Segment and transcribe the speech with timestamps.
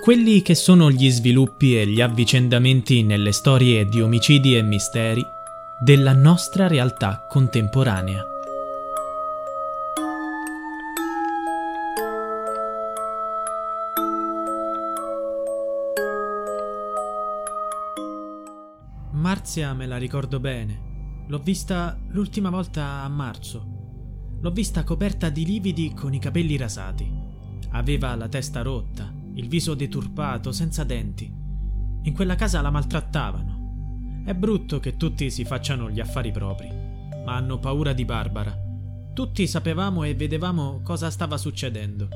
[0.00, 5.24] quelli che sono gli sviluppi e gli avvicendamenti nelle storie di omicidi e misteri
[5.82, 8.26] della nostra realtà contemporanea.
[19.12, 20.92] Marzia me la ricordo bene.
[21.28, 23.66] L'ho vista l'ultima volta a marzo.
[24.40, 27.10] L'ho vista coperta di lividi con i capelli rasati.
[27.70, 31.32] Aveva la testa rotta, il viso deturpato, senza denti.
[32.02, 34.22] In quella casa la maltrattavano.
[34.24, 36.68] È brutto che tutti si facciano gli affari propri,
[37.24, 38.56] ma hanno paura di Barbara.
[39.12, 42.08] Tutti sapevamo e vedevamo cosa stava succedendo.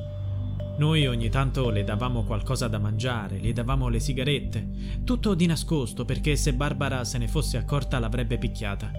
[0.79, 6.05] Noi ogni tanto le davamo qualcosa da mangiare, le davamo le sigarette, tutto di nascosto
[6.05, 8.91] perché se Barbara se ne fosse accorta l'avrebbe picchiata.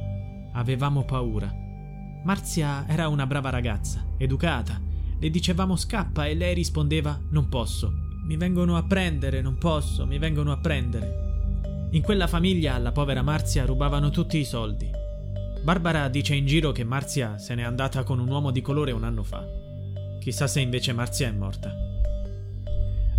[0.53, 1.49] Avevamo paura.
[2.23, 4.81] Marzia era una brava ragazza, educata.
[5.19, 7.98] Le dicevamo scappa e lei rispondeva non posso.
[8.29, 11.87] Mi vengono a prendere, non posso, mi vengono a prendere.
[11.93, 14.87] In quella famiglia alla povera Marzia rubavano tutti i soldi.
[15.63, 19.03] Barbara dice in giro che Marzia se n'è andata con un uomo di colore un
[19.03, 19.43] anno fa.
[20.19, 21.73] Chissà se invece Marzia è morta.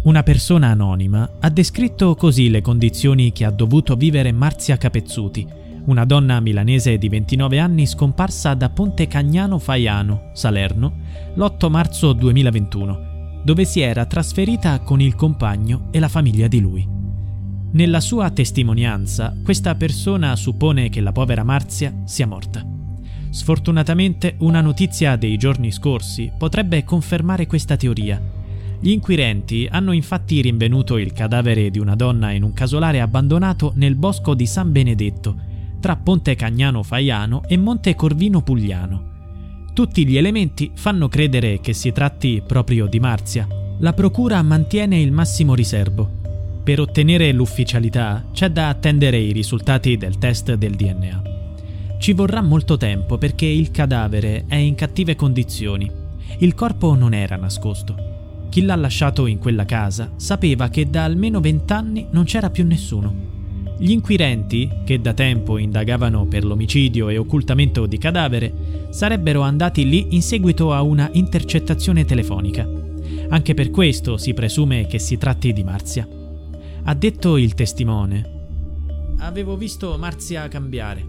[0.05, 5.45] Una persona anonima ha descritto così le condizioni che ha dovuto vivere Marzia Capezzuti,
[5.86, 10.98] una donna milanese di 29 anni scomparsa da Ponte Cagnano Faiano, Salerno,
[11.34, 13.09] l'8 marzo 2021
[13.42, 16.86] dove si era trasferita con il compagno e la famiglia di lui.
[17.72, 22.66] Nella sua testimonianza, questa persona suppone che la povera Marzia sia morta.
[23.30, 28.20] Sfortunatamente, una notizia dei giorni scorsi potrebbe confermare questa teoria.
[28.80, 33.95] Gli inquirenti hanno infatti rinvenuto il cadavere di una donna in un casolare abbandonato nel
[33.95, 35.36] bosco di San Benedetto,
[35.78, 39.09] tra Ponte Cagnano Faiano e Monte Corvino Pugliano.
[39.80, 43.48] Tutti gli elementi fanno credere che si tratti proprio di Marzia.
[43.79, 46.07] La procura mantiene il massimo riservo.
[46.63, 51.23] Per ottenere l'ufficialità c'è da attendere i risultati del test del DNA.
[51.98, 55.90] Ci vorrà molto tempo perché il cadavere è in cattive condizioni.
[56.40, 58.48] Il corpo non era nascosto.
[58.51, 63.39] Chi l'ha lasciato in quella casa sapeva che da almeno vent'anni non c'era più nessuno.
[63.80, 70.08] Gli inquirenti, che da tempo indagavano per l'omicidio e occultamento di cadavere, sarebbero andati lì
[70.11, 72.69] in seguito a una intercettazione telefonica.
[73.30, 76.07] Anche per questo si presume che si tratti di Marzia.
[76.83, 79.14] Ha detto il testimone.
[79.20, 81.02] Avevo visto Marzia cambiare.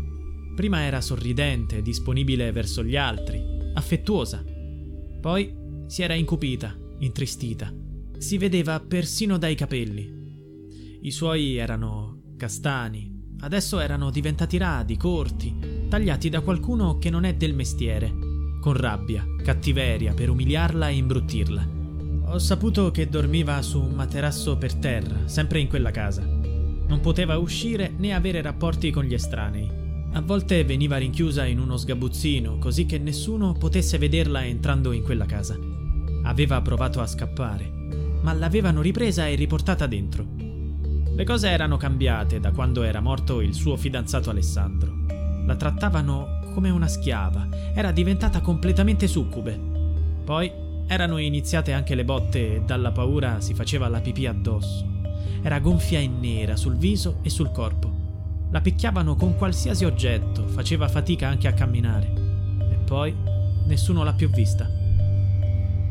[0.56, 3.44] Prima era sorridente, disponibile verso gli altri,
[3.74, 4.46] affettuosa.
[5.20, 5.54] Poi
[5.88, 7.70] si era incupita, intristita.
[8.18, 10.20] Si vedeva persino dai capelli.
[11.02, 13.36] I suoi erano castani.
[13.42, 18.12] Adesso erano diventati radi, corti, tagliati da qualcuno che non è del mestiere,
[18.60, 21.70] con rabbia, cattiveria per umiliarla e imbruttirla.
[22.26, 26.24] Ho saputo che dormiva su un materasso per terra, sempre in quella casa.
[26.24, 29.70] Non poteva uscire né avere rapporti con gli estranei.
[30.14, 35.28] A volte veniva rinchiusa in uno sgabuzzino, così che nessuno potesse vederla entrando in quella
[35.28, 35.56] casa.
[36.24, 37.72] Aveva provato a scappare,
[38.24, 40.51] ma l'avevano ripresa e riportata dentro.
[41.22, 44.92] Le cose erano cambiate da quando era morto il suo fidanzato Alessandro.
[45.46, 49.56] La trattavano come una schiava, era diventata completamente succube.
[50.26, 50.52] Poi
[50.88, 54.84] erano iniziate anche le botte e dalla paura si faceva la pipì addosso.
[55.44, 57.94] Era gonfia e nera sul viso e sul corpo.
[58.50, 62.12] La picchiavano con qualsiasi oggetto, faceva fatica anche a camminare.
[62.68, 63.16] E poi
[63.68, 64.68] nessuno l'ha più vista.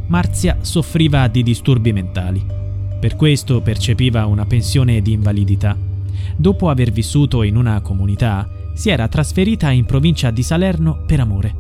[0.09, 2.60] Marzia soffriva di disturbi mentali.
[3.01, 5.75] Per questo percepiva una pensione di invalidità.
[6.37, 11.55] Dopo aver vissuto in una comunità, si era trasferita in provincia di Salerno per amore.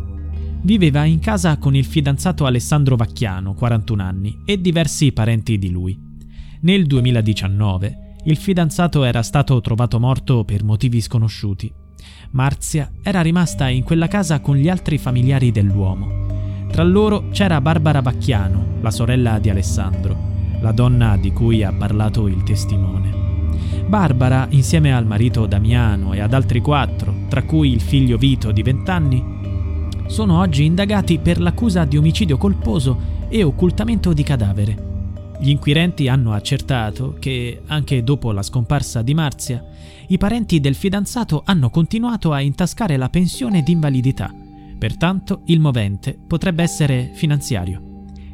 [0.62, 5.98] Viveva in casa con il fidanzato Alessandro Vacchiano, 41 anni, e diversi parenti di lui.
[6.60, 11.72] Nel 2019 il fidanzato era stato trovato morto per motivi sconosciuti.
[12.32, 16.66] Marzia era rimasta in quella casa con gli altri familiari dell'uomo.
[16.70, 20.29] Tra loro c'era Barbara Vacchiano, la sorella di Alessandro,
[20.60, 23.28] la donna di cui ha parlato il testimone.
[23.86, 28.62] Barbara, insieme al marito Damiano e ad altri quattro, tra cui il figlio Vito di
[28.62, 29.24] 20 anni,
[30.06, 34.88] sono oggi indagati per l'accusa di omicidio colposo e occultamento di cadavere.
[35.40, 39.64] Gli inquirenti hanno accertato che, anche dopo la scomparsa di Marzia,
[40.08, 44.34] i parenti del fidanzato hanno continuato a intascare la pensione d'invalidità.
[44.78, 47.89] Pertanto il movente potrebbe essere finanziario.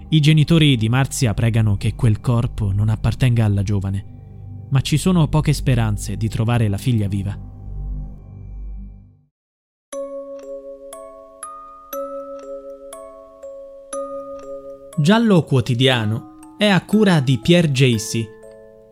[0.08, 5.26] I genitori di Marzia pregano che quel corpo non appartenga alla giovane, ma ci sono
[5.26, 7.36] poche speranze di trovare la figlia viva.
[14.96, 18.24] Giallo Quotidiano è a cura di Pierre Jacy.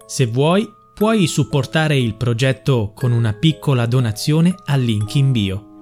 [0.07, 5.74] Se vuoi, puoi supportare il progetto con una piccola donazione al link in bio.